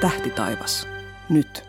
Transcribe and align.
Tähti 0.00 0.30
taivas. 0.30 0.88
Nyt. 1.28 1.64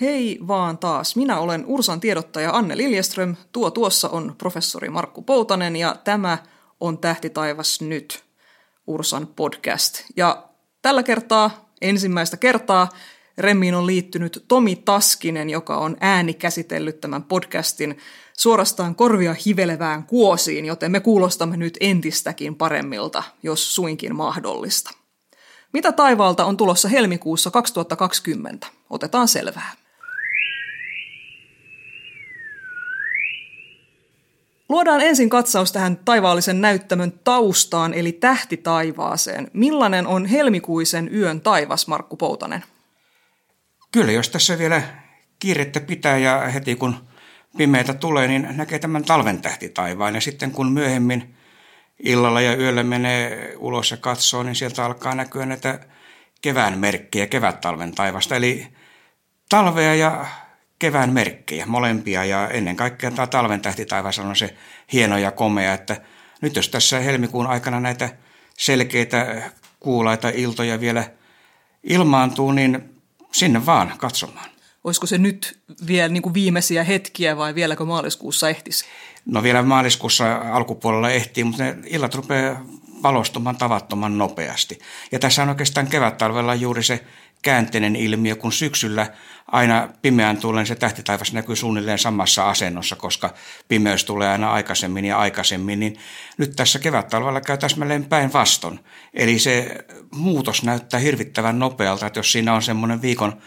Hei 0.00 0.38
vaan 0.48 0.78
taas. 0.78 1.16
Minä 1.16 1.38
olen 1.38 1.64
Ursan 1.66 2.00
tiedottaja 2.00 2.50
Anne 2.50 2.76
Liljeström. 2.76 3.36
Tuo 3.52 3.70
tuossa 3.70 4.08
on 4.08 4.34
professori 4.38 4.88
Markku 4.88 5.22
Poutanen 5.22 5.76
ja 5.76 5.96
tämä 6.04 6.38
on 6.80 6.98
Tähti 6.98 7.30
taivas 7.30 7.80
nyt. 7.80 8.24
Ursan 8.86 9.26
podcast. 9.26 10.04
Ja 10.16 10.48
tällä 10.82 11.02
kertaa, 11.02 11.70
ensimmäistä 11.80 12.36
kertaa, 12.36 12.88
Remmiin 13.40 13.74
on 13.74 13.86
liittynyt 13.86 14.44
Tomi 14.48 14.76
Taskinen, 14.76 15.50
joka 15.50 15.76
on 15.76 15.96
ääni 16.00 16.34
käsitellyt 16.34 17.00
tämän 17.00 17.22
podcastin 17.22 17.98
suorastaan 18.36 18.94
korvia 18.94 19.34
hivelevään 19.46 20.04
kuosiin, 20.04 20.64
joten 20.64 20.90
me 20.90 21.00
kuulostamme 21.00 21.56
nyt 21.56 21.76
entistäkin 21.80 22.54
paremmilta, 22.54 23.22
jos 23.42 23.74
suinkin 23.74 24.16
mahdollista. 24.16 24.90
Mitä 25.72 25.92
taivaalta 25.92 26.44
on 26.44 26.56
tulossa 26.56 26.88
helmikuussa 26.88 27.50
2020? 27.50 28.66
Otetaan 28.90 29.28
selvää. 29.28 29.72
Luodaan 34.68 35.00
ensin 35.00 35.30
katsaus 35.30 35.72
tähän 35.72 35.96
taivaallisen 36.04 36.60
näyttämön 36.60 37.12
taustaan, 37.24 37.94
eli 37.94 38.12
tähti 38.12 38.56
taivaaseen. 38.56 39.50
Millainen 39.52 40.06
on 40.06 40.26
helmikuisen 40.26 41.14
yön 41.14 41.40
taivas, 41.40 41.86
Markku 41.86 42.16
Poutanen? 42.16 42.64
Kyllä, 43.92 44.12
jos 44.12 44.28
tässä 44.28 44.58
vielä 44.58 44.82
kiirettä 45.38 45.80
pitää 45.80 46.18
ja 46.18 46.38
heti 46.38 46.76
kun 46.76 47.08
pimeitä 47.56 47.94
tulee, 47.94 48.28
niin 48.28 48.48
näkee 48.50 48.78
tämän 48.78 49.04
talven 49.04 49.40
taivaan. 49.74 50.14
Ja 50.14 50.20
sitten 50.20 50.50
kun 50.50 50.72
myöhemmin 50.72 51.34
illalla 51.98 52.40
ja 52.40 52.56
yöllä 52.56 52.82
menee 52.82 53.54
ulos 53.58 53.90
ja 53.90 53.96
katsoo, 53.96 54.42
niin 54.42 54.54
sieltä 54.54 54.84
alkaa 54.84 55.14
näkyä 55.14 55.46
näitä 55.46 55.80
kevään 56.42 56.78
merkkejä, 56.78 57.26
kevät-talven 57.26 57.94
taivasta. 57.94 58.36
Eli 58.36 58.66
talvea 59.48 59.94
ja 59.94 60.26
kevään 60.78 61.12
merkkejä, 61.12 61.66
molempia. 61.66 62.24
Ja 62.24 62.48
ennen 62.48 62.76
kaikkea 62.76 63.10
tämä 63.10 63.26
talven 63.26 63.60
taivas 63.88 64.18
on 64.18 64.36
se 64.36 64.56
hieno 64.92 65.18
ja 65.18 65.30
komea, 65.30 65.74
että 65.74 66.00
nyt 66.40 66.56
jos 66.56 66.68
tässä 66.68 67.00
helmikuun 67.00 67.46
aikana 67.46 67.80
näitä 67.80 68.08
selkeitä 68.58 69.50
kuulaita 69.80 70.28
iltoja 70.28 70.80
vielä 70.80 71.04
ilmaantuu, 71.82 72.52
niin 72.52 72.99
sinne 73.32 73.66
vaan 73.66 73.94
katsomaan. 73.98 74.50
Olisiko 74.84 75.06
se 75.06 75.18
nyt 75.18 75.58
vielä 75.86 76.08
niin 76.08 76.22
kuin 76.22 76.34
viimeisiä 76.34 76.84
hetkiä 76.84 77.36
vai 77.36 77.54
vieläkö 77.54 77.84
maaliskuussa 77.84 78.48
ehtisi? 78.48 78.84
No 79.26 79.42
vielä 79.42 79.62
maaliskuussa 79.62 80.36
alkupuolella 80.52 81.10
ehtii, 81.10 81.44
mutta 81.44 81.64
ne 81.64 81.76
illat 81.86 82.14
rupeaa 82.14 82.64
valostumaan 83.02 83.56
tavattoman 83.56 84.18
nopeasti. 84.18 84.78
Ja 85.12 85.18
tässä 85.18 85.42
on 85.42 85.48
oikeastaan 85.48 85.86
kevät-talvella 85.86 86.54
juuri 86.54 86.82
se 86.82 87.04
käänteinen 87.42 87.96
ilmiö, 87.96 88.36
kun 88.36 88.52
syksyllä 88.52 89.06
aina 89.46 89.88
pimeän 90.02 90.36
tullen 90.36 90.66
se 90.66 90.74
tähtitaivas 90.74 91.32
näkyy 91.32 91.56
suunnilleen 91.56 91.98
samassa 91.98 92.50
asennossa, 92.50 92.96
koska 92.96 93.34
pimeys 93.68 94.04
tulee 94.04 94.28
aina 94.28 94.52
aikaisemmin 94.52 95.04
ja 95.04 95.18
aikaisemmin, 95.18 95.80
niin 95.80 95.98
nyt 96.38 96.56
tässä 96.56 96.78
kevät-talvella 96.78 97.40
käy 97.40 97.58
täsmälleen 97.58 98.04
päinvaston. 98.04 98.80
Eli 99.14 99.38
se 99.38 99.84
muutos 100.14 100.62
näyttää 100.62 101.00
hirvittävän 101.00 101.58
nopealta, 101.58 102.06
että 102.06 102.18
jos 102.18 102.32
siinä 102.32 102.54
on 102.54 102.62
semmoinen 102.62 103.02
viikon 103.02 103.40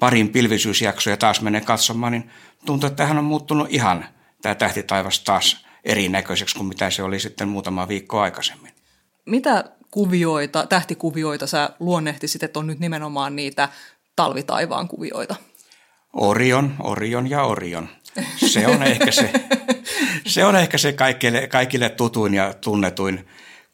parin 0.00 0.28
pilvisyysjaksoja 0.28 1.16
taas 1.16 1.40
menee 1.40 1.60
katsomaan, 1.60 2.12
niin 2.12 2.30
tuntuu, 2.66 2.86
että 2.86 2.96
tähän 2.96 3.18
on 3.18 3.24
muuttunut 3.24 3.66
ihan 3.70 4.04
tämä 4.42 4.54
tähtitaivas 4.54 5.20
taas 5.20 5.66
erinäköiseksi 5.84 6.56
kuin 6.56 6.66
mitä 6.66 6.90
se 6.90 7.02
oli 7.02 7.20
sitten 7.20 7.48
muutama 7.48 7.88
viikko 7.88 8.20
aikaisemmin. 8.20 8.77
Mitä 9.28 9.64
kuvioita, 9.90 10.66
tähtikuvioita 10.66 11.46
sä 11.46 11.70
luonnehtisit, 11.80 12.42
että 12.42 12.58
on 12.58 12.66
nyt 12.66 12.78
nimenomaan 12.78 13.36
niitä 13.36 13.68
talvitaivaan 14.16 14.88
kuvioita? 14.88 15.36
Orion, 16.12 16.74
Orion 16.80 17.30
ja 17.30 17.42
Orion. 17.42 17.88
Se 18.36 18.66
on 18.66 18.82
ehkä 18.82 19.10
se, 19.10 19.32
se, 20.26 20.44
on 20.44 20.56
ehkä 20.56 20.78
se 20.78 20.92
kaikille, 20.92 21.46
kaikille 21.46 21.88
tutuin 21.88 22.34
ja 22.34 22.54
tunnetuin 22.54 23.26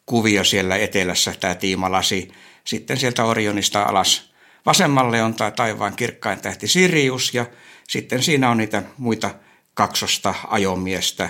kuvio 0.07 0.45
siellä 0.45 0.77
etelässä, 0.77 1.35
tämä 1.41 1.55
tiimalasi. 1.55 2.31
Sitten 2.65 2.97
sieltä 2.97 3.25
Orionista 3.25 3.83
alas 3.83 4.35
vasemmalle 4.67 5.23
on 5.23 5.35
tämä 5.35 5.51
taivaan 5.51 5.97
kirkkain 5.97 6.41
tähti 6.41 6.69
Sirius 6.69 7.35
ja 7.35 7.47
sitten 7.89 8.23
siinä 8.23 8.51
on 8.51 8.57
niitä 8.57 8.83
muita 8.99 9.31
kaksosta 9.75 10.35
ajomiestä, 10.49 11.29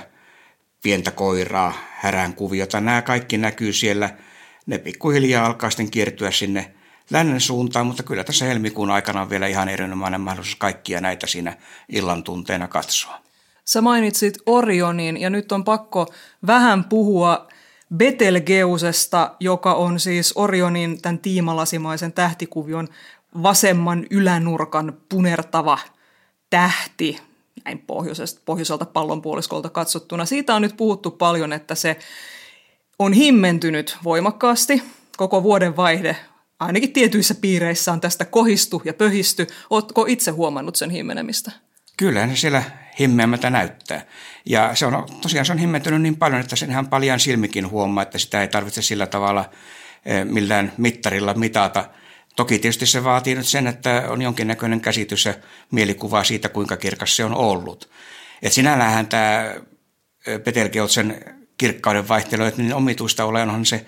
pientä 0.84 1.10
koiraa, 1.10 1.72
härän 1.90 2.34
kuviota. 2.34 2.80
Nämä 2.80 3.02
kaikki 3.02 3.38
näkyy 3.38 3.72
siellä– 3.72 4.10
ne 4.66 4.78
pikkuhiljaa 4.78 5.46
alkaa 5.46 5.70
sitten 5.70 5.90
kiertyä 5.90 6.30
sinne 6.30 6.74
lännen 7.10 7.40
suuntaan, 7.40 7.86
mutta 7.86 8.02
kyllä 8.02 8.24
tässä 8.24 8.44
helmikuun 8.44 8.90
aikana 8.90 9.22
on 9.22 9.30
vielä 9.30 9.46
ihan 9.46 9.68
erinomainen 9.68 10.20
mahdollisuus 10.20 10.56
kaikkia 10.56 11.00
näitä 11.00 11.26
siinä 11.26 11.56
illan 11.88 12.22
tunteena 12.22 12.68
katsoa. 12.68 13.20
Sä 13.64 13.80
mainitsit 13.80 14.38
Orionin 14.46 15.20
ja 15.20 15.30
nyt 15.30 15.52
on 15.52 15.64
pakko 15.64 16.06
vähän 16.46 16.84
puhua 16.84 17.48
Betelgeusesta, 17.96 19.34
joka 19.40 19.74
on 19.74 20.00
siis 20.00 20.32
Orionin 20.36 21.02
tämän 21.02 21.18
tiimalasimaisen 21.18 22.12
tähtikuvion 22.12 22.88
vasemman 23.42 24.06
ylänurkan 24.10 24.96
punertava 25.08 25.78
tähti, 26.50 27.20
näin 27.64 27.78
pohjoiselta, 27.78 28.40
pohjoiselta 28.44 28.84
pallonpuoliskolta 28.84 29.70
katsottuna. 29.70 30.24
Siitä 30.24 30.54
on 30.54 30.62
nyt 30.62 30.76
puhuttu 30.76 31.10
paljon, 31.10 31.52
että 31.52 31.74
se 31.74 31.98
on 32.98 33.12
himmentynyt 33.12 33.96
voimakkaasti. 34.04 34.82
Koko 35.16 35.42
vuoden 35.42 35.76
vaihde 35.76 36.16
ainakin 36.60 36.92
tietyissä 36.92 37.34
piireissä 37.34 37.92
on 37.92 38.00
tästä 38.00 38.24
kohistu 38.24 38.82
ja 38.84 38.94
pöhisty. 38.94 39.46
Oletko 39.70 40.04
itse 40.08 40.30
huomannut 40.30 40.76
sen 40.76 40.90
himmenemistä? 40.90 41.52
Kyllä, 41.96 42.28
se 42.28 42.36
siellä 42.36 42.62
himmeämmätä 43.00 43.50
näyttää. 43.50 44.06
Ja 44.46 44.74
se 44.74 44.86
on 44.86 45.06
tosiaan 45.20 45.46
se 45.46 45.52
on 45.52 45.58
himmentynyt 45.58 46.02
niin 46.02 46.16
paljon, 46.16 46.40
että 46.40 46.56
sen 46.56 46.70
ihan 46.70 46.88
paljon 46.88 47.20
silmikin 47.20 47.70
huomaa, 47.70 48.02
että 48.02 48.18
sitä 48.18 48.42
ei 48.42 48.48
tarvitse 48.48 48.82
sillä 48.82 49.06
tavalla 49.06 49.50
eh, 50.04 50.24
millään 50.24 50.72
mittarilla 50.76 51.34
mitata. 51.34 51.88
Toki 52.36 52.58
tietysti 52.58 52.86
se 52.86 53.04
vaatii 53.04 53.34
nyt 53.34 53.46
sen, 53.46 53.66
että 53.66 54.04
on 54.08 54.22
jonkinnäköinen 54.22 54.80
käsitys 54.80 55.24
ja 55.24 55.34
mielikuva 55.70 56.24
siitä, 56.24 56.48
kuinka 56.48 56.76
kirkas 56.76 57.16
se 57.16 57.24
on 57.24 57.34
ollut. 57.34 57.90
Et 58.42 58.52
sinällähän 58.52 59.06
tämä 59.06 59.54
Petelgeotsen 60.44 61.36
kirkkauden 61.58 62.08
vaihtelu, 62.08 62.44
että 62.44 62.62
niin 62.62 62.74
omituista 62.74 63.24
ole, 63.24 63.42
onhan 63.42 63.66
se 63.66 63.86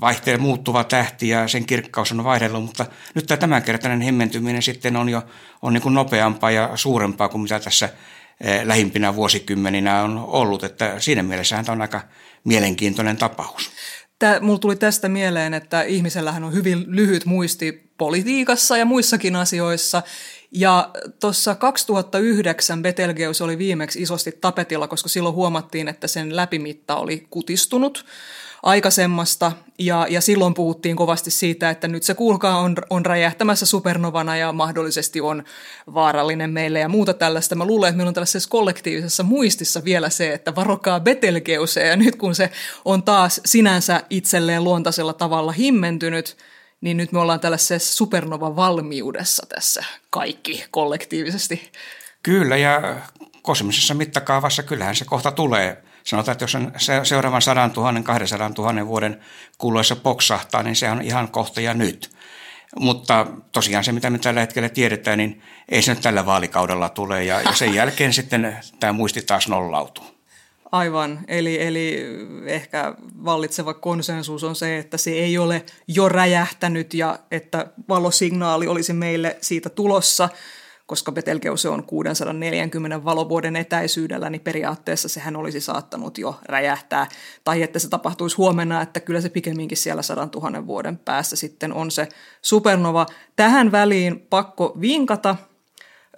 vaihtelee 0.00 0.38
muuttuva 0.38 0.84
tähti 0.84 1.28
ja 1.28 1.48
sen 1.48 1.66
kirkkaus 1.66 2.12
on 2.12 2.24
vaihdellut, 2.24 2.64
mutta 2.64 2.86
nyt 3.14 3.26
tämä 3.26 3.38
tämänkertainen 3.38 4.00
himmentyminen 4.00 4.62
sitten 4.62 4.96
on 4.96 5.08
jo 5.08 5.22
on 5.62 5.72
niin 5.72 5.82
kuin 5.82 5.94
nopeampaa 5.94 6.50
ja 6.50 6.70
suurempaa 6.74 7.28
kuin 7.28 7.42
mitä 7.42 7.60
tässä 7.60 7.88
lähimpinä 8.64 9.14
vuosikymmeninä 9.14 10.02
on 10.02 10.18
ollut, 10.18 10.64
että 10.64 11.00
siinä 11.00 11.22
mielessä 11.22 11.62
tämä 11.62 11.74
on 11.74 11.82
aika 11.82 12.00
mielenkiintoinen 12.44 13.16
tapaus. 13.16 13.70
Tämä, 14.18 14.40
mulla 14.40 14.58
tuli 14.58 14.76
tästä 14.76 15.08
mieleen, 15.08 15.54
että 15.54 15.82
ihmisellähän 15.82 16.44
on 16.44 16.52
hyvin 16.52 16.84
lyhyt 16.86 17.24
muisti 17.24 17.88
politiikassa 17.98 18.76
ja 18.76 18.84
muissakin 18.84 19.36
asioissa, 19.36 20.02
ja 20.52 20.90
tuossa 21.20 21.54
2009 21.54 22.82
Betelgeuse 22.82 23.44
oli 23.44 23.58
viimeksi 23.58 24.02
isosti 24.02 24.32
tapetilla, 24.40 24.88
koska 24.88 25.08
silloin 25.08 25.34
huomattiin, 25.34 25.88
että 25.88 26.06
sen 26.06 26.36
läpimitta 26.36 26.96
oli 26.96 27.26
kutistunut 27.30 28.04
aikaisemmasta. 28.62 29.52
Ja, 29.78 30.06
ja 30.10 30.20
silloin 30.20 30.54
puhuttiin 30.54 30.96
kovasti 30.96 31.30
siitä, 31.30 31.70
että 31.70 31.88
nyt 31.88 32.02
se 32.02 32.14
kuulkaa 32.14 32.58
on, 32.58 32.76
on 32.90 33.06
räjähtämässä 33.06 33.66
supernovana 33.66 34.36
ja 34.36 34.52
mahdollisesti 34.52 35.20
on 35.20 35.44
vaarallinen 35.94 36.50
meille 36.50 36.78
ja 36.78 36.88
muuta 36.88 37.14
tällaista. 37.14 37.54
Mä 37.54 37.64
luulen, 37.64 37.88
että 37.88 37.96
meillä 37.96 38.08
on 38.08 38.14
tällaisessa 38.14 38.50
kollektiivisessa 38.50 39.22
muistissa 39.22 39.84
vielä 39.84 40.10
se, 40.10 40.32
että 40.32 40.54
varokaa 40.54 41.00
Betelgeuse. 41.00 41.86
Ja 41.86 41.96
nyt 41.96 42.16
kun 42.16 42.34
se 42.34 42.50
on 42.84 43.02
taas 43.02 43.40
sinänsä 43.44 44.02
itselleen 44.10 44.64
luontaisella 44.64 45.12
tavalla 45.12 45.52
himmentynyt– 45.52 46.36
niin 46.80 46.96
nyt 46.96 47.12
me 47.12 47.18
ollaan 47.18 47.40
tällaisessa 47.40 47.96
supernova-valmiudessa 47.96 49.46
tässä 49.48 49.84
kaikki 50.10 50.64
kollektiivisesti. 50.70 51.72
Kyllä, 52.22 52.56
ja 52.56 52.96
kosmisessa 53.42 53.94
mittakaavassa 53.94 54.62
kyllähän 54.62 54.96
se 54.96 55.04
kohta 55.04 55.32
tulee. 55.32 55.82
Sanotaan, 56.04 56.32
että 56.32 56.42
jos 56.42 56.54
on 56.54 56.72
seuraavan 57.02 57.42
100 57.42 57.70
000, 57.76 58.02
200 58.02 58.50
000 58.58 58.86
vuoden 58.86 59.20
kuluessa 59.58 59.96
poksahtaa, 59.96 60.62
niin 60.62 60.76
se 60.76 60.90
on 60.90 61.02
ihan 61.02 61.28
kohta 61.28 61.60
ja 61.60 61.74
nyt. 61.74 62.10
Mutta 62.76 63.26
tosiaan 63.52 63.84
se, 63.84 63.92
mitä 63.92 64.10
me 64.10 64.18
tällä 64.18 64.40
hetkellä 64.40 64.68
tiedetään, 64.68 65.18
niin 65.18 65.42
ei 65.68 65.82
se 65.82 65.94
nyt 65.94 66.02
tällä 66.02 66.26
vaalikaudella 66.26 66.88
tule, 66.88 67.24
ja, 67.24 67.40
ja 67.40 67.52
sen 67.52 67.74
jälkeen 67.74 68.12
sitten 68.12 68.56
tämä 68.80 68.92
muisti 68.92 69.22
taas 69.22 69.48
nollautuu. 69.48 70.04
Aivan, 70.72 71.20
eli, 71.28 71.62
eli 71.62 72.06
ehkä 72.46 72.94
vallitseva 73.24 73.74
konsensus 73.74 74.44
on 74.44 74.56
se, 74.56 74.78
että 74.78 74.96
se 74.96 75.10
ei 75.10 75.38
ole 75.38 75.64
jo 75.88 76.08
räjähtänyt 76.08 76.94
ja 76.94 77.18
että 77.30 77.66
valosignaali 77.88 78.66
olisi 78.66 78.92
meille 78.92 79.36
siitä 79.40 79.68
tulossa. 79.68 80.28
Koska 80.88 81.12
Betelgeuse 81.12 81.68
on 81.68 81.84
640 81.84 83.04
valovuoden 83.04 83.56
etäisyydellä, 83.56 84.30
niin 84.30 84.40
periaatteessa 84.40 85.08
sehän 85.08 85.36
olisi 85.36 85.60
saattanut 85.60 86.18
jo 86.18 86.40
räjähtää. 86.46 87.06
Tai 87.44 87.62
että 87.62 87.78
se 87.78 87.88
tapahtuisi 87.88 88.36
huomenna, 88.36 88.82
että 88.82 89.00
kyllä 89.00 89.20
se 89.20 89.28
pikemminkin 89.28 89.78
siellä 89.78 90.02
100 90.02 90.28
000 90.34 90.66
vuoden 90.66 90.98
päässä 90.98 91.36
sitten 91.36 91.72
on 91.72 91.90
se 91.90 92.08
supernova. 92.42 93.06
Tähän 93.36 93.72
väliin 93.72 94.20
pakko 94.20 94.76
vinkata. 94.80 95.36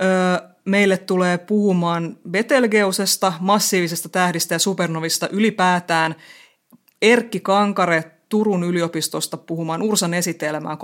Öö, 0.02 0.48
meille 0.64 0.96
tulee 0.96 1.38
puhumaan 1.38 2.18
Betelgeusesta, 2.30 3.32
massiivisesta 3.40 4.08
tähdistä 4.08 4.54
ja 4.54 4.58
supernovista 4.58 5.28
ylipäätään. 5.28 6.14
Erkki 7.02 7.40
Kankare 7.40 8.19
Turun 8.30 8.64
yliopistosta 8.64 9.36
puhumaan 9.36 9.82
Ursan 9.82 10.14
esitelmään 10.14 10.78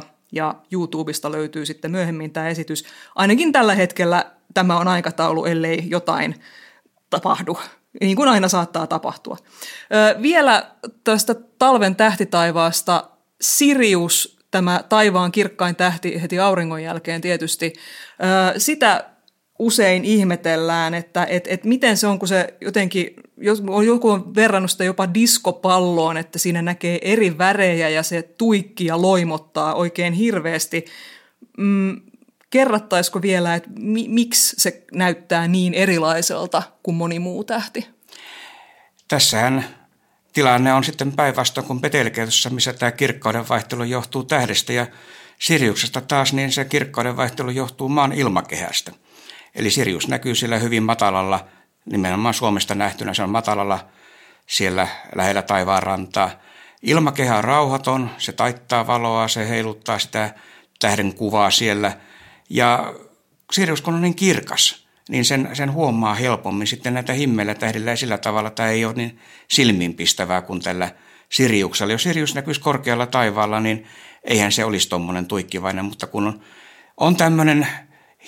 31.3. 0.00 0.06
ja 0.32 0.54
YouTubesta 0.72 1.32
löytyy 1.32 1.66
sitten 1.66 1.90
myöhemmin 1.90 2.30
tämä 2.30 2.48
esitys. 2.48 2.84
Ainakin 3.14 3.52
tällä 3.52 3.74
hetkellä 3.74 4.32
tämä 4.54 4.78
on 4.78 4.88
aikataulu, 4.88 5.44
ellei 5.44 5.82
jotain 5.86 6.34
tapahdu, 7.10 7.58
niin 8.00 8.16
kuin 8.16 8.28
aina 8.28 8.48
saattaa 8.48 8.86
tapahtua. 8.86 9.36
vielä 10.22 10.70
tästä 11.04 11.34
talven 11.34 11.96
tähtitaivaasta 11.96 13.10
Sirius, 13.40 14.38
tämä 14.50 14.84
taivaan 14.88 15.32
kirkkain 15.32 15.76
tähti 15.76 16.22
heti 16.22 16.38
auringon 16.38 16.82
jälkeen 16.82 17.20
tietysti, 17.20 17.72
sitä 18.58 19.13
usein 19.58 20.04
ihmetellään, 20.04 20.94
että 20.94 21.24
et, 21.24 21.44
et 21.48 21.64
miten 21.64 21.96
se 21.96 22.06
on, 22.06 22.18
kun 22.18 22.28
se 22.28 22.54
jotenkin, 22.60 23.16
joku 23.86 24.10
on 24.10 24.34
verrannut 24.34 24.70
sitä 24.70 24.84
jopa 24.84 25.14
diskopalloon, 25.14 26.16
että 26.16 26.38
siinä 26.38 26.62
näkee 26.62 26.98
eri 27.02 27.38
värejä 27.38 27.88
ja 27.88 28.02
se 28.02 28.22
tuikki 28.22 28.84
ja 28.84 29.02
loimottaa 29.02 29.74
oikein 29.74 30.12
hirveästi. 30.12 30.84
Mm, 31.58 32.00
kerrattaisiko 32.50 33.22
vielä, 33.22 33.54
että 33.54 33.70
mi, 33.78 34.08
miksi 34.08 34.56
se 34.58 34.84
näyttää 34.92 35.48
niin 35.48 35.74
erilaiselta 35.74 36.62
kuin 36.82 36.94
moni 36.94 37.18
muu 37.18 37.44
tähti? 37.44 37.88
Tässähän 39.08 39.64
tilanne 40.32 40.72
on 40.72 40.84
sitten 40.84 41.12
päinvastoin 41.12 41.66
kuin 41.66 41.80
Betelgeusissa, 41.80 42.50
missä 42.50 42.72
tämä 42.72 42.92
kirkkauden 42.92 43.48
vaihtelu 43.48 43.84
johtuu 43.84 44.24
tähdestä 44.24 44.72
ja 44.72 44.86
Siriuksesta 45.38 46.00
taas, 46.00 46.32
niin 46.32 46.52
se 46.52 46.64
kirkkauden 46.64 47.16
vaihtelu 47.16 47.50
johtuu 47.50 47.88
maan 47.88 48.12
ilmakehästä– 48.12 48.92
Eli 49.54 49.70
Sirius 49.70 50.08
näkyy 50.08 50.34
siellä 50.34 50.58
hyvin 50.58 50.82
matalalla, 50.82 51.46
nimenomaan 51.90 52.34
Suomesta 52.34 52.74
nähtynä 52.74 53.14
se 53.14 53.22
on 53.22 53.30
matalalla 53.30 53.88
siellä 54.46 54.88
lähellä 55.14 55.42
taivaan 55.42 55.82
rantaa. 55.82 56.30
Ilmakehä 56.82 57.36
on 57.36 57.44
rauhaton, 57.44 58.10
se 58.18 58.32
taittaa 58.32 58.86
valoa, 58.86 59.28
se 59.28 59.48
heiluttaa 59.48 59.98
sitä 59.98 60.34
tähden 60.80 61.14
kuvaa 61.14 61.50
siellä. 61.50 61.92
Ja 62.50 62.94
Sirius 63.52 63.82
kun 63.82 63.94
on 63.94 64.02
niin 64.02 64.14
kirkas, 64.14 64.86
niin 65.08 65.24
sen, 65.24 65.50
sen 65.52 65.72
huomaa 65.72 66.14
helpommin 66.14 66.66
sitten 66.66 66.94
näitä 66.94 67.12
himmeillä 67.12 67.54
tähdillä 67.54 67.90
ja 67.90 67.96
sillä 67.96 68.18
tavalla 68.18 68.50
tämä 68.50 68.68
ei 68.68 68.84
ole 68.84 68.94
niin 68.94 69.20
silmiinpistävää 69.50 70.42
kuin 70.42 70.60
tällä 70.60 70.90
Siriuksella. 71.28 71.92
Jos 71.92 72.02
Sirius 72.02 72.34
näkyisi 72.34 72.60
korkealla 72.60 73.06
taivaalla, 73.06 73.60
niin 73.60 73.86
eihän 74.24 74.52
se 74.52 74.64
olisi 74.64 74.88
tuommoinen 74.88 75.26
tuikkivainen, 75.26 75.84
mutta 75.84 76.06
kun 76.06 76.26
on, 76.26 76.40
on 76.96 77.16
tämmöinen 77.16 77.66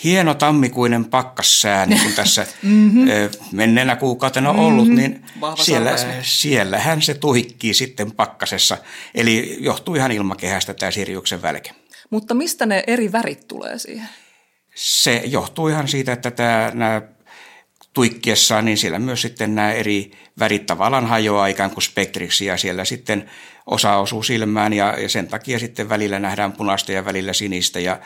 hieno 0.04 0.34
tammikuinen 0.34 1.04
pakkassää, 1.04 1.86
niin 1.86 2.02
kuin 2.02 2.14
tässä 2.14 2.46
mm-hmm. 2.62 3.08
menneenä 3.52 3.96
kuukautena 3.96 4.50
on 4.50 4.56
ollut, 4.58 4.88
mm-hmm. 4.88 4.96
niin 4.96 5.24
siellä, 5.62 5.90
siellähän 6.22 7.02
se 7.02 7.14
tuhikkii 7.14 7.74
sitten 7.74 8.12
pakkasessa. 8.12 8.78
Eli 9.14 9.56
johtuu 9.60 9.94
ihan 9.94 10.12
ilmakehästä 10.12 10.74
tämä 10.74 10.90
Siriuksen 10.90 11.42
välke. 11.42 11.70
Mutta 12.10 12.34
mistä 12.34 12.66
ne 12.66 12.84
eri 12.86 13.12
värit 13.12 13.48
tulee 13.48 13.78
siihen? 13.78 14.08
Se 14.74 15.22
johtuu 15.24 15.68
ihan 15.68 15.88
siitä, 15.88 16.12
että 16.12 16.30
tämä, 16.30 16.70
nämä 16.74 17.02
tuikkiessaan, 17.96 18.64
niin 18.64 18.78
siellä 18.78 18.98
myös 18.98 19.22
sitten 19.22 19.54
nämä 19.54 19.72
eri 19.72 20.10
värit 20.38 20.66
tavallaan 20.66 21.06
hajoaa 21.06 21.46
ikään 21.46 21.70
kuin 21.70 21.82
spektriksi 21.82 22.46
ja 22.46 22.56
siellä 22.56 22.84
sitten 22.84 23.30
osa 23.66 23.96
osuu 23.96 24.22
silmään 24.22 24.72
ja, 24.72 25.00
ja 25.00 25.08
sen 25.08 25.28
takia 25.28 25.58
sitten 25.58 25.88
välillä 25.88 26.18
nähdään 26.18 26.52
punaista 26.52 26.92
ja 26.92 27.04
välillä 27.04 27.32
sinistä. 27.32 27.80
Ja 27.80 28.00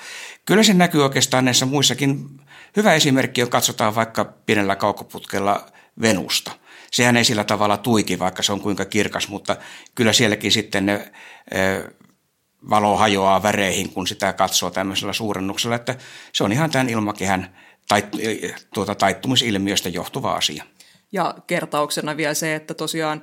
kyllä 0.45 0.63
se 0.63 0.75
näkyy 0.75 1.03
oikeastaan 1.03 1.45
näissä 1.45 1.67
muissakin. 1.67 2.41
Hyvä 2.77 2.95
esimerkki 2.95 3.43
on, 3.43 3.51
katsotaan 3.51 3.95
vaikka 3.95 4.25
pienellä 4.25 4.77
kaukoputkella 4.77 5.67
Venusta. 6.01 6.53
Sehän 6.93 7.17
ei 7.17 7.25
sillä 7.25 7.45
tavalla 7.45 7.77
tuiki, 7.77 8.19
vaikka 8.19 8.43
se 8.43 8.53
on 8.53 8.61
kuinka 8.61 8.85
kirkas, 8.85 9.29
mutta 9.29 9.57
kyllä 9.95 10.13
sielläkin 10.13 10.53
sitten 10.53 10.87
ne, 10.87 11.13
e, 11.51 11.59
valo 12.71 12.97
hajoaa 12.97 13.43
väreihin, 13.43 13.93
kun 13.93 14.07
sitä 14.07 14.33
katsoo 14.33 14.71
tämmöisellä 14.71 15.13
suurennuksella, 15.13 15.77
että 15.77 15.97
se 16.33 16.45
on 16.45 16.53
ihan 16.53 16.71
tämän 16.71 16.89
ilmakehän 16.89 17.57
tait, 17.91 18.07
tuota, 18.75 18.95
taittumisilmiöstä 18.95 19.89
johtuva 19.89 20.33
asia. 20.33 20.65
Ja 21.13 21.35
kertauksena 21.47 22.17
vielä 22.17 22.35
se, 22.35 22.55
että 22.55 22.75
tosiaan 22.75 23.23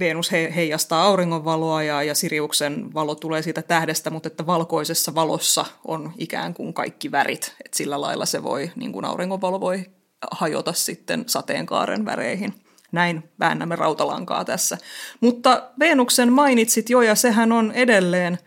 Venus 0.00 0.32
he, 0.32 0.52
heijastaa 0.56 1.02
auringonvaloa 1.02 1.82
ja, 1.82 2.02
ja 2.02 2.14
Siriuksen 2.14 2.94
valo 2.94 3.14
tulee 3.14 3.42
siitä 3.42 3.62
tähdestä, 3.62 4.10
mutta 4.10 4.26
että 4.26 4.46
valkoisessa 4.46 5.14
valossa 5.14 5.64
on 5.84 6.12
ikään 6.18 6.54
kuin 6.54 6.74
kaikki 6.74 7.12
värit. 7.12 7.54
Et 7.64 7.74
sillä 7.74 8.00
lailla 8.00 8.26
se 8.26 8.42
voi, 8.42 8.70
niin 8.76 8.92
kuin 8.92 9.04
auringonvalo 9.04 9.60
voi 9.60 9.84
hajota 10.30 10.72
sitten 10.72 11.24
sateenkaaren 11.26 12.04
väreihin. 12.04 12.54
Näin 12.92 13.30
väännämme 13.40 13.76
rautalankaa 13.76 14.44
tässä. 14.44 14.78
Mutta 15.20 15.70
Venuksen 15.78 16.32
mainitsit 16.32 16.90
jo, 16.90 17.02
ja 17.02 17.14
sehän 17.14 17.52
on 17.52 17.72
edelleen 17.72 18.38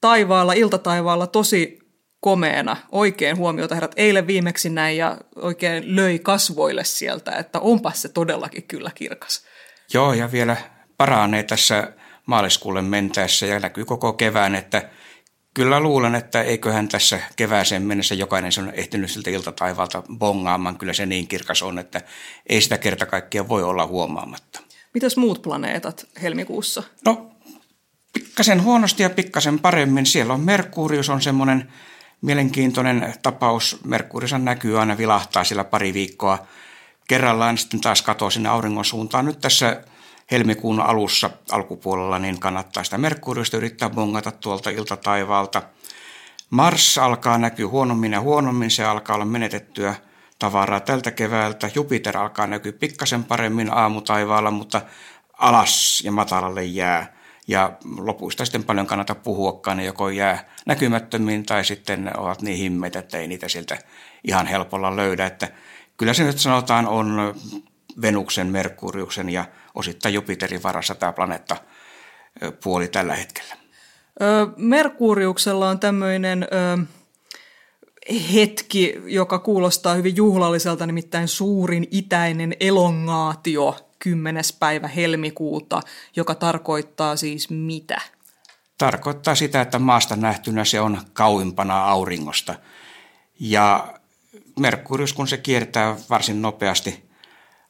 taivaalla, 0.00 0.52
iltataivaalla 0.52 1.26
tosi 1.26 1.83
komeena. 2.24 2.76
Oikein 2.92 3.36
huomiota 3.36 3.74
herrat. 3.74 3.92
Eilen 3.96 4.26
viimeksi 4.26 4.70
näin 4.70 4.96
ja 4.96 5.16
oikein 5.36 5.96
löi 5.96 6.18
kasvoille 6.18 6.84
sieltä, 6.84 7.32
että 7.32 7.60
onpa 7.60 7.92
se 7.92 8.08
todellakin 8.08 8.62
kyllä 8.62 8.90
kirkas. 8.94 9.44
Joo, 9.94 10.12
ja 10.12 10.32
vielä 10.32 10.56
paranee 10.96 11.42
tässä 11.42 11.92
maaliskuulle 12.26 12.82
mentäessä 12.82 13.46
ja 13.46 13.60
näkyy 13.60 13.84
koko 13.84 14.12
kevään, 14.12 14.54
että 14.54 14.88
kyllä 15.54 15.80
luulen, 15.80 16.14
että 16.14 16.42
eiköhän 16.42 16.88
tässä 16.88 17.20
kevääseen 17.36 17.82
mennessä 17.82 18.14
jokainen 18.14 18.52
se 18.52 18.60
on 18.60 18.72
ehtinyt 18.74 19.10
siltä 19.10 19.30
iltataivalta 19.30 20.02
bongaamaan. 20.18 20.78
Kyllä 20.78 20.92
se 20.92 21.06
niin 21.06 21.28
kirkas 21.28 21.62
on, 21.62 21.78
että 21.78 22.00
ei 22.48 22.60
sitä 22.60 22.78
kerta 22.78 23.06
kaikkiaan 23.06 23.48
voi 23.48 23.62
olla 23.62 23.86
huomaamatta. 23.86 24.60
Mitäs 24.94 25.16
muut 25.16 25.42
planeetat 25.42 26.06
helmikuussa? 26.22 26.82
No, 27.06 27.30
pikkasen 28.12 28.62
huonosti 28.62 29.02
ja 29.02 29.10
pikkasen 29.10 29.58
paremmin. 29.58 30.06
Siellä 30.06 30.34
on 30.34 30.40
Merkurius 30.40 31.08
on 31.08 31.22
semmoinen 31.22 31.72
mielenkiintoinen 32.24 33.14
tapaus. 33.22 33.80
Merkurius 33.84 34.32
näkyy 34.32 34.80
aina 34.80 34.98
vilahtaa 34.98 35.44
sillä 35.44 35.64
pari 35.64 35.94
viikkoa 35.94 36.38
kerrallaan, 37.08 37.58
sitten 37.58 37.80
taas 37.80 38.02
katoaa 38.02 38.30
sinne 38.30 38.48
auringon 38.48 38.84
suuntaan. 38.84 39.24
Nyt 39.24 39.40
tässä 39.40 39.82
helmikuun 40.30 40.80
alussa 40.80 41.30
alkupuolella, 41.52 42.18
niin 42.18 42.40
kannattaa 42.40 42.84
sitä 42.84 42.98
Merkuriusta 42.98 43.56
yrittää 43.56 43.90
bongata 43.90 44.30
tuolta 44.30 44.70
iltataivaalta. 44.70 45.62
Mars 46.50 46.98
alkaa 46.98 47.38
näkyä 47.38 47.68
huonommin 47.68 48.12
ja 48.12 48.20
huonommin, 48.20 48.70
se 48.70 48.84
alkaa 48.84 49.16
olla 49.16 49.24
menetettyä 49.24 49.94
tavaraa 50.38 50.80
tältä 50.80 51.10
keväältä. 51.10 51.70
Jupiter 51.74 52.16
alkaa 52.18 52.46
näkyä 52.46 52.72
pikkasen 52.72 53.24
paremmin 53.24 53.72
aamutaivaalla, 53.72 54.50
mutta 54.50 54.80
alas 55.38 56.02
ja 56.04 56.12
matalalle 56.12 56.64
jää. 56.64 57.14
Ja 57.46 57.72
lopuista 57.98 58.44
sitten 58.44 58.64
paljon 58.64 58.86
kannata 58.86 59.14
puhuakaan, 59.14 59.76
ne 59.76 59.84
joko 59.84 60.08
jää 60.08 60.48
näkymättömiin 60.66 61.46
tai 61.46 61.64
sitten 61.64 62.18
ovat 62.18 62.42
niin 62.42 62.58
himmeitä, 62.58 62.98
että 62.98 63.18
ei 63.18 63.28
niitä 63.28 63.48
sieltä 63.48 63.78
ihan 64.24 64.46
helpolla 64.46 64.96
löydä. 64.96 65.26
Että 65.26 65.48
kyllä 65.96 66.14
se 66.14 66.24
nyt 66.24 66.38
sanotaan 66.38 66.86
on 66.86 67.34
Venuksen, 68.02 68.46
Merkuriuksen 68.46 69.30
ja 69.30 69.44
osittain 69.74 70.14
Jupiterin 70.14 70.62
varassa 70.62 70.94
tämä 70.94 71.12
planeetta 71.12 71.56
puoli 72.64 72.88
tällä 72.88 73.14
hetkellä. 73.14 73.56
Merkuriuksella 74.56 75.68
on 75.68 75.80
tämmöinen 75.80 76.48
hetki, 78.34 78.94
joka 79.04 79.38
kuulostaa 79.38 79.94
hyvin 79.94 80.16
juhlalliselta, 80.16 80.86
nimittäin 80.86 81.28
suurin 81.28 81.88
itäinen 81.90 82.54
elongaatio 82.60 83.83
10. 83.98 84.44
päivä 84.58 84.88
helmikuuta, 84.88 85.80
joka 86.16 86.34
tarkoittaa 86.34 87.16
siis 87.16 87.50
mitä? 87.50 88.00
Tarkoittaa 88.78 89.34
sitä, 89.34 89.60
että 89.60 89.78
maasta 89.78 90.16
nähtynä 90.16 90.64
se 90.64 90.80
on 90.80 91.00
kauimpana 91.12 91.84
auringosta. 91.84 92.54
Ja 93.40 93.94
Merkurius, 94.58 95.12
kun 95.12 95.28
se 95.28 95.36
kiertää 95.36 95.96
varsin 96.10 96.42
nopeasti 96.42 97.04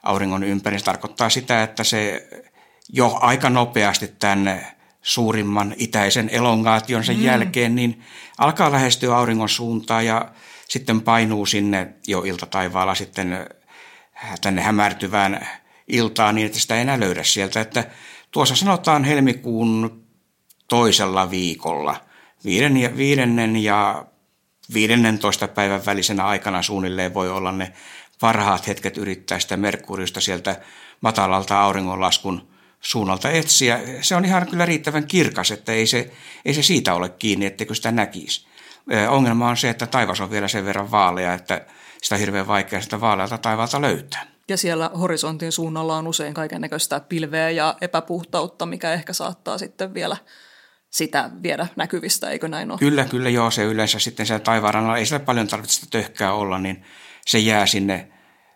auringon 0.02 0.44
ympäri. 0.44 0.78
Se 0.78 0.84
tarkoittaa 0.84 1.30
sitä, 1.30 1.62
että 1.62 1.84
se 1.84 2.28
jo 2.88 3.18
aika 3.20 3.50
nopeasti 3.50 4.08
tämän 4.18 4.66
suurimman 5.02 5.74
itäisen 5.78 6.28
elongaation 6.32 7.04
sen 7.04 7.16
mm. 7.16 7.22
jälkeen, 7.22 7.74
niin 7.74 8.02
alkaa 8.38 8.72
lähestyä 8.72 9.16
auringon 9.16 9.48
suuntaan 9.48 10.06
ja 10.06 10.28
sitten 10.68 11.00
painuu 11.00 11.46
sinne 11.46 11.94
jo 12.06 12.22
iltataivaalla 12.22 12.94
sitten 12.94 13.46
tänne 14.40 14.62
hämärtyvään 14.62 15.48
iltaan 15.88 16.34
niin, 16.34 16.46
että 16.46 16.58
sitä 16.58 16.74
ei 16.74 16.80
enää 16.80 17.00
löydä 17.00 17.24
sieltä. 17.24 17.60
Että 17.60 17.84
tuossa 18.30 18.56
sanotaan 18.56 19.04
helmikuun 19.04 20.04
toisella 20.68 21.30
viikolla, 21.30 21.96
viiden 22.44 22.76
ja, 22.76 22.96
viidennen 22.96 23.56
ja 23.56 24.06
15 24.74 25.48
päivän 25.48 25.86
välisenä 25.86 26.24
aikana 26.24 26.62
suunnilleen 26.62 27.14
voi 27.14 27.30
olla 27.30 27.52
ne 27.52 27.72
parhaat 28.20 28.66
hetket 28.66 28.96
yrittää 28.96 29.38
sitä 29.38 29.56
Merkuriusta 29.56 30.20
sieltä 30.20 30.60
matalalta 31.00 31.60
auringonlaskun 31.60 32.48
suunnalta 32.80 33.30
etsiä. 33.30 33.80
Se 34.00 34.16
on 34.16 34.24
ihan 34.24 34.46
kyllä 34.48 34.66
riittävän 34.66 35.06
kirkas, 35.06 35.50
että 35.50 35.72
ei 35.72 35.86
se, 35.86 36.10
ei 36.44 36.54
se 36.54 36.62
siitä 36.62 36.94
ole 36.94 37.08
kiinni, 37.08 37.46
etteikö 37.46 37.74
sitä 37.74 37.92
näkisi. 37.92 38.46
Ongelma 39.08 39.48
on 39.48 39.56
se, 39.56 39.70
että 39.70 39.86
taivas 39.86 40.20
on 40.20 40.30
vielä 40.30 40.48
sen 40.48 40.64
verran 40.64 40.90
vaalea, 40.90 41.34
että 41.34 41.66
sitä 42.02 42.14
on 42.14 42.20
hirveän 42.20 42.46
vaikea 42.46 42.80
sitä 42.80 43.00
vaalealta 43.00 43.38
taivaalta 43.38 43.80
löytää. 43.80 44.33
Ja 44.48 44.56
siellä 44.56 44.90
horisontin 44.98 45.52
suunnalla 45.52 45.96
on 45.96 46.06
usein 46.06 46.34
kaiken 46.34 46.60
näköistä 46.60 47.00
pilveä 47.00 47.50
ja 47.50 47.76
epäpuhtautta, 47.80 48.66
mikä 48.66 48.92
ehkä 48.92 49.12
saattaa 49.12 49.58
sitten 49.58 49.94
vielä 49.94 50.16
sitä 50.90 51.30
viedä 51.42 51.66
näkyvistä, 51.76 52.30
eikö 52.30 52.48
näin 52.48 52.70
ole? 52.70 52.78
Kyllä, 52.78 53.04
kyllä 53.04 53.30
joo, 53.30 53.50
se 53.50 53.64
yleensä 53.64 53.98
sitten 53.98 54.26
siellä 54.26 54.44
taivaanrannalla, 54.44 54.98
ei 54.98 55.06
siellä 55.06 55.24
paljon 55.24 55.48
tarvitse 55.48 55.74
sitä 55.74 55.86
töhkää 55.90 56.32
olla, 56.32 56.58
niin 56.58 56.84
se 57.26 57.38
jää 57.38 57.66
sinne 57.66 58.08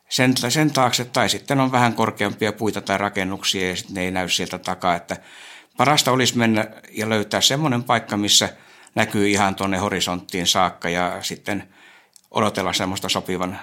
sen, 0.09 0.35
sen 0.49 0.71
taakse, 0.71 1.05
tai 1.05 1.29
sitten 1.29 1.61
on 1.61 1.73
vähän 1.73 1.95
korkeampia 1.95 2.53
puita 2.53 2.81
tai 2.81 2.99
rakennuksia 2.99 3.69
ja 3.69 3.77
sitten 3.77 3.95
ne 3.95 4.01
ei 4.01 4.11
näy 4.11 4.29
sieltä 4.29 4.59
takaa, 4.59 4.97
että 4.97 5.17
parasta 5.77 6.13
olisi 6.13 6.39
mennä 6.39 6.67
ja 6.93 7.09
löytää 7.09 7.41
semmoinen 7.41 7.85
paikka, 7.85 8.17
missä 8.17 8.49
näkyy 8.95 9.29
ihan 9.29 9.55
tuonne 9.55 9.79
horisonttiin 9.79 10.47
saakka 10.47 10.89
ja 10.89 11.23
sitten 11.23 11.75
odotella 12.31 12.73
semmoista 12.73 13.09
sopivan 13.09 13.59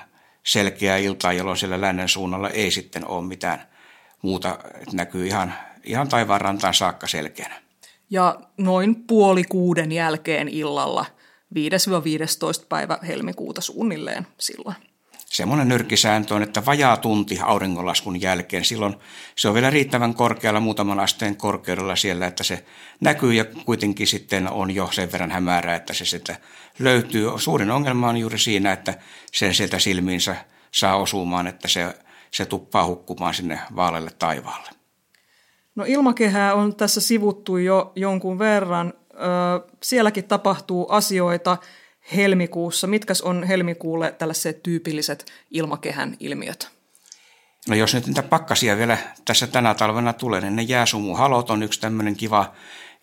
selkeää 0.45 0.97
iltaa, 0.97 1.33
jolloin 1.33 1.57
siellä 1.57 1.81
lännen 1.81 2.09
suunnalla 2.09 2.49
ei 2.49 2.71
sitten 2.71 3.07
ole 3.07 3.25
mitään 3.25 3.67
muuta, 4.21 4.59
näkyy 4.93 5.27
ihan, 5.27 5.53
ihan 5.83 6.09
taivaanrantaan 6.09 6.73
saakka 6.73 7.07
selkeänä. 7.07 7.61
Ja 8.09 8.39
noin 8.57 8.95
puoli 8.95 9.43
kuuden 9.43 9.91
jälkeen 9.91 10.47
illalla 10.47 11.05
5-15 11.55 12.65
päivä 12.69 12.99
helmikuuta 13.07 13.61
suunnilleen 13.61 14.27
silloin 14.37 14.75
semmoinen 15.35 15.67
nyrkkisääntö 15.67 16.35
on, 16.35 16.43
että 16.43 16.65
vajaa 16.65 16.97
tunti 16.97 17.39
auringonlaskun 17.43 18.21
jälkeen, 18.21 18.65
silloin 18.65 18.95
se 19.35 19.47
on 19.47 19.53
vielä 19.53 19.69
riittävän 19.69 20.13
korkealla, 20.13 20.59
muutaman 20.59 20.99
asteen 20.99 21.35
korkeudella 21.35 21.95
siellä, 21.95 22.27
että 22.27 22.43
se 22.43 22.65
näkyy 23.01 23.33
ja 23.33 23.45
kuitenkin 23.45 24.07
sitten 24.07 24.51
on 24.51 24.71
jo 24.71 24.89
sen 24.91 25.11
verran 25.11 25.31
hämärää, 25.31 25.75
että 25.75 25.93
se 25.93 26.05
sitä 26.05 26.35
löytyy. 26.79 27.29
Suurin 27.37 27.71
ongelma 27.71 28.09
on 28.09 28.17
juuri 28.17 28.39
siinä, 28.39 28.71
että 28.71 28.93
sen 29.31 29.53
sieltä 29.53 29.79
silmiinsä 29.79 30.35
saa 30.71 30.95
osumaan, 30.95 31.47
että 31.47 31.67
se, 31.67 31.95
se 32.31 32.45
tuppaa 32.45 32.85
hukkumaan 32.85 33.33
sinne 33.33 33.59
vaaleelle 33.75 34.11
taivaalle. 34.19 34.69
No 35.75 35.83
ilmakehää 35.87 36.53
on 36.53 36.75
tässä 36.75 37.01
sivuttu 37.01 37.57
jo 37.57 37.91
jonkun 37.95 38.39
verran. 38.39 38.93
sielläkin 39.83 40.23
tapahtuu 40.23 40.87
asioita, 40.89 41.57
helmikuussa. 42.15 42.87
Mitkäs 42.87 43.21
on 43.21 43.43
helmikuulle 43.43 44.11
tällaiset 44.17 44.63
tyypilliset 44.63 45.31
ilmakehän 45.51 46.17
ilmiöt? 46.19 46.69
No 47.67 47.75
jos 47.75 47.93
nyt 47.93 48.07
niitä 48.07 48.23
pakkasia 48.23 48.77
vielä 48.77 48.97
tässä 49.25 49.47
tänä 49.47 49.73
talvena 49.73 50.13
tulee, 50.13 50.41
niin 50.41 50.55
ne 50.55 50.61
jääsumuhalot 50.61 51.49
on 51.49 51.63
yksi 51.63 51.79
tämmöinen 51.79 52.15
kiva 52.15 52.53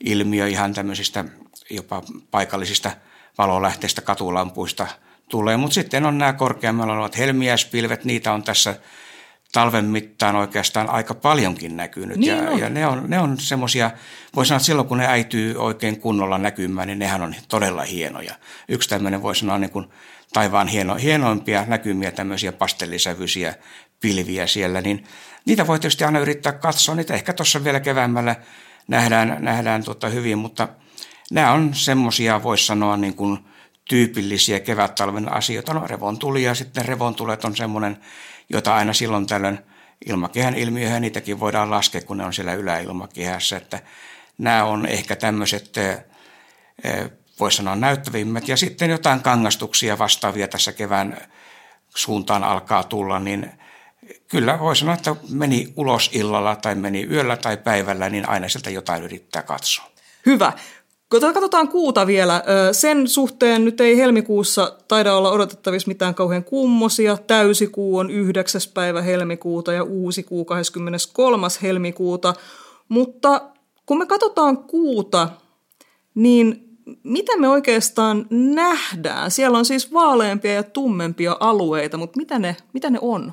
ilmiö 0.00 0.48
ihan 0.48 0.74
tämmöisistä 0.74 1.24
jopa 1.70 2.02
paikallisista 2.30 2.90
valolähteistä, 3.38 4.00
katulampuista 4.00 4.86
tulee. 5.28 5.56
Mutta 5.56 5.74
sitten 5.74 6.06
on 6.06 6.18
nämä 6.18 6.32
korkeammalla 6.32 6.92
olevat 6.94 7.18
helmiäispilvet, 7.18 8.04
niitä 8.04 8.32
on 8.32 8.42
tässä 8.42 8.76
talven 9.52 9.84
mittaan 9.84 10.36
oikeastaan 10.36 10.90
aika 10.90 11.14
paljonkin 11.14 11.76
näkynyt. 11.76 12.16
Niin 12.16 12.36
ja, 12.36 12.50
on. 12.50 12.58
ja 12.58 12.68
ne 12.68 12.86
on, 12.86 13.04
ne 13.06 13.18
on 13.18 13.40
semmoisia, 13.40 13.90
voi 14.36 14.46
sanoa, 14.46 14.56
että 14.56 14.66
silloin 14.66 14.88
kun 14.88 14.98
ne 14.98 15.06
äityy 15.06 15.56
oikein 15.56 16.00
kunnolla 16.00 16.38
näkymään, 16.38 16.88
niin 16.88 16.98
nehän 16.98 17.22
on 17.22 17.34
todella 17.48 17.82
hienoja. 17.82 18.34
Yksi 18.68 18.88
tämmöinen 18.88 19.22
voi 19.22 19.36
sanoa 19.36 19.58
niin 19.58 19.70
kuin 19.70 19.86
taivaan 20.32 20.68
hieno, 20.68 20.94
hienoimpia 20.94 21.64
näkymiä, 21.66 22.10
tämmöisiä 22.10 22.52
pastellisävyisiä 22.52 23.54
pilviä 24.00 24.46
siellä, 24.46 24.80
niin 24.80 25.04
niitä 25.44 25.66
voi 25.66 25.78
tietysti 25.78 26.04
aina 26.04 26.18
yrittää 26.18 26.52
katsoa. 26.52 26.94
Niitä 26.94 27.14
ehkä 27.14 27.32
tuossa 27.32 27.64
vielä 27.64 27.80
keväämällä 27.80 28.36
nähdään, 28.88 29.36
nähdään 29.40 29.84
tota 29.84 30.08
hyvin, 30.08 30.38
mutta 30.38 30.68
nämä 31.30 31.52
on 31.52 31.74
semmoisia, 31.74 32.42
voisi 32.42 32.66
sanoa 32.66 32.96
niin 32.96 33.14
kuin 33.14 33.38
tyypillisiä 33.88 34.60
kevät-talven 34.60 35.32
asioita. 35.32 35.74
No 35.74 35.86
revontuli 35.86 36.42
ja 36.42 36.54
sitten 36.54 36.84
revontulet 36.84 37.44
on 37.44 37.56
semmoinen 37.56 37.98
jota 38.48 38.74
aina 38.74 38.92
silloin 38.92 39.26
tällöin 39.26 39.58
ilmakehän 40.06 40.54
ilmiöihin 40.54 41.00
niitäkin 41.00 41.40
voidaan 41.40 41.70
laskea, 41.70 42.00
kun 42.00 42.16
ne 42.16 42.24
on 42.24 42.32
siellä 42.32 42.54
yläilmakehässä. 42.54 43.56
Että 43.56 43.80
nämä 44.38 44.64
on 44.64 44.86
ehkä 44.86 45.16
tämmöiset, 45.16 45.74
voisi 47.40 47.56
sanoa 47.56 47.76
näyttävimmät. 47.76 48.48
Ja 48.48 48.56
sitten 48.56 48.90
jotain 48.90 49.22
kangastuksia 49.22 49.98
vastaavia 49.98 50.48
tässä 50.48 50.72
kevään 50.72 51.16
suuntaan 51.88 52.44
alkaa 52.44 52.84
tulla, 52.84 53.18
niin 53.18 53.52
kyllä 54.28 54.58
voi 54.58 54.76
sanoa, 54.76 54.94
että 54.94 55.16
meni 55.30 55.72
ulos 55.76 56.10
illalla 56.12 56.56
tai 56.56 56.74
meni 56.74 57.04
yöllä 57.10 57.36
tai 57.36 57.56
päivällä, 57.56 58.08
niin 58.08 58.28
aina 58.28 58.48
sieltä 58.48 58.70
jotain 58.70 59.02
yrittää 59.02 59.42
katsoa. 59.42 59.84
Hyvä. 60.26 60.52
Katsotaan 61.20 61.68
kuuta 61.68 62.06
vielä. 62.06 62.42
Sen 62.72 63.08
suhteen 63.08 63.64
nyt 63.64 63.80
ei 63.80 63.96
helmikuussa 63.96 64.76
taida 64.88 65.14
olla 65.16 65.30
odotettavissa 65.30 65.88
mitään 65.88 66.14
kauhean 66.14 66.44
kummosia. 66.44 67.16
Täysikuu 67.16 67.98
on 67.98 68.10
9. 68.10 68.60
päivä 68.74 69.02
helmikuuta 69.02 69.72
ja 69.72 69.82
uusi 69.82 70.22
kuu 70.22 70.44
23. 70.44 71.46
helmikuuta. 71.62 72.34
Mutta 72.88 73.40
kun 73.86 73.98
me 73.98 74.06
katsotaan 74.06 74.56
kuuta, 74.58 75.28
niin 76.14 76.68
mitä 77.04 77.36
me 77.36 77.48
oikeastaan 77.48 78.26
nähdään? 78.30 79.30
Siellä 79.30 79.58
on 79.58 79.64
siis 79.64 79.92
vaaleampia 79.92 80.52
ja 80.52 80.62
tummempia 80.62 81.36
alueita, 81.40 81.96
mutta 81.96 82.16
mitä 82.16 82.38
ne, 82.38 82.56
mitä 82.72 82.90
ne 82.90 82.98
on? 83.02 83.32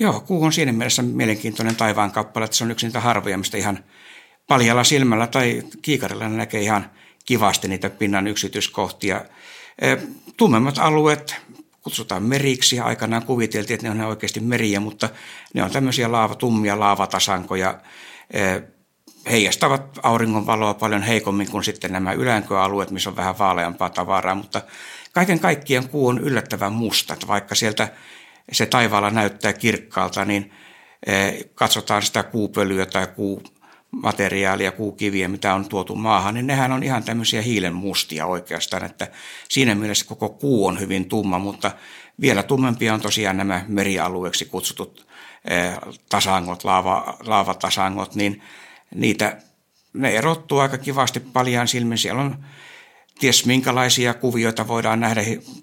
Joo, 0.00 0.20
kuu 0.26 0.44
on 0.44 0.52
siinä 0.52 0.72
mielessä 0.72 1.02
mielenkiintoinen 1.02 1.76
taivaan 1.76 2.12
kappale, 2.12 2.44
että 2.44 2.56
se 2.56 2.64
on 2.64 2.70
yksi 2.70 2.86
niitä 2.86 3.00
harvoja, 3.00 3.38
mistä 3.38 3.56
ihan 3.56 3.78
paljalla 4.48 4.84
silmällä 4.84 5.26
tai 5.26 5.62
kiikarilla 5.82 6.28
näkee 6.28 6.60
ihan 6.60 6.90
kivasti 7.24 7.68
niitä 7.68 7.90
pinnan 7.90 8.26
yksityiskohtia. 8.26 9.24
Tummemmat 10.36 10.78
alueet 10.78 11.36
kutsutaan 11.82 12.22
meriksi. 12.22 12.80
Aikanaan 12.80 13.26
kuviteltiin, 13.26 13.74
että 13.74 13.94
ne 13.94 14.02
on 14.02 14.08
oikeasti 14.08 14.40
meriä, 14.40 14.80
mutta 14.80 15.08
ne 15.54 15.62
on 15.62 15.70
tämmöisiä 15.70 16.12
laava, 16.12 16.34
tummia 16.34 16.80
laavatasankoja. 16.80 17.80
Heijastavat 19.30 19.98
auringonvaloa 20.02 20.74
paljon 20.74 21.02
heikommin 21.02 21.50
kuin 21.50 21.64
sitten 21.64 21.92
nämä 21.92 22.12
ylänköalueet, 22.12 22.90
missä 22.90 23.10
on 23.10 23.16
vähän 23.16 23.38
vaaleampaa 23.38 23.90
tavaraa, 23.90 24.34
mutta 24.34 24.62
kaiken 25.12 25.40
kaikkiaan 25.40 25.88
kuu 25.88 26.08
on 26.08 26.18
yllättävän 26.18 26.72
musta. 26.72 27.16
Vaikka 27.26 27.54
sieltä 27.54 27.88
se 28.52 28.66
taivaalla 28.66 29.10
näyttää 29.10 29.52
kirkkaalta, 29.52 30.24
niin 30.24 30.52
katsotaan 31.54 32.02
sitä 32.02 32.22
kuupölyä 32.22 32.86
tai 32.86 33.06
kuu 33.06 33.42
materiaalia, 33.90 34.72
kuukiviä, 34.72 35.28
mitä 35.28 35.54
on 35.54 35.68
tuotu 35.68 35.94
maahan, 35.94 36.34
niin 36.34 36.46
nehän 36.46 36.72
on 36.72 36.82
ihan 36.82 37.04
tämmöisiä 37.04 37.42
hiilen 37.42 37.74
mustia 37.74 38.26
oikeastaan, 38.26 38.84
että 38.84 39.08
siinä 39.48 39.74
mielessä 39.74 40.06
koko 40.06 40.28
kuu 40.28 40.66
on 40.66 40.80
hyvin 40.80 41.08
tumma, 41.08 41.38
mutta 41.38 41.70
vielä 42.20 42.42
tummempia 42.42 42.94
on 42.94 43.00
tosiaan 43.00 43.36
nämä 43.36 43.64
merialueeksi 43.68 44.44
kutsutut 44.44 45.06
eh, 45.50 45.78
tasangot, 46.08 46.64
laava, 46.64 47.16
laavatasangot, 47.20 48.14
niin 48.14 48.42
niitä, 48.94 49.36
ne 49.92 50.10
erottuu 50.10 50.58
aika 50.58 50.78
kivasti 50.78 51.20
paljon 51.20 51.68
silmin. 51.68 51.98
Siellä 51.98 52.22
on 52.22 52.44
ties 53.18 53.46
minkälaisia 53.46 54.14
kuvioita 54.14 54.68
voidaan 54.68 55.00
nähdä, 55.00 55.20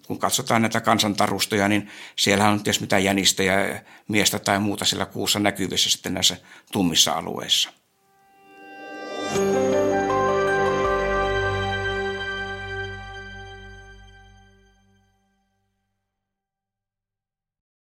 kun 0.07 0.19
katsotaan 0.19 0.61
näitä 0.61 0.81
kansantarustoja, 0.81 1.67
niin 1.67 1.89
siellä 2.15 2.49
on 2.49 2.63
ties 2.63 2.81
mitä 2.81 2.99
jänistä 2.99 3.43
ja 3.43 3.53
miestä 4.07 4.39
tai 4.39 4.59
muuta 4.59 4.85
sillä 4.85 5.05
kuussa 5.05 5.39
näkyvissä 5.39 5.89
sitten 5.89 6.13
näissä 6.13 6.37
tummissa 6.71 7.11
alueissa. 7.11 7.84
Thank 9.27 9.69
you. 9.69 9.74